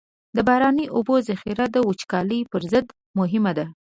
د 0.35 0.37
باراني 0.47 0.85
اوبو 0.95 1.15
ذخیره 1.27 1.65
د 1.71 1.75
وچکالۍ 1.87 2.41
پر 2.51 2.61
ضد 2.71 2.87
مهمه 3.19 3.51
ده. 3.57 3.65